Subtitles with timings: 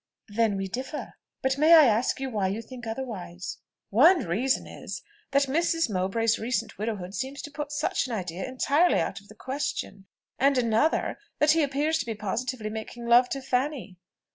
[0.29, 1.13] "Then we differ.
[1.43, 3.59] But may I ask you why you think otherwise?"
[3.91, 5.91] "One reason is, that Mrs.
[5.91, 10.07] Mowbray's recent widowhood seems to put such an idea entirely out of the question;
[10.39, 13.97] and another, that he appears to be positively making love to Fanny."